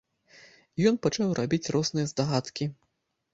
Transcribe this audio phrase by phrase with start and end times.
[0.79, 2.69] І ён пачаў рабіць розныя здагадкі.